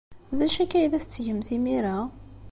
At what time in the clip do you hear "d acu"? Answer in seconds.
0.37-0.59